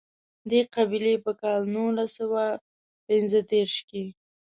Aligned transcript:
دې 0.49 0.61
قبیلې 0.75 1.13
په 1.25 1.31
کال 1.41 1.61
نولس 1.75 2.09
سوه 2.17 2.43
پېنځه 3.05 3.39
دېرش 3.51 3.75
کې. 3.89 4.05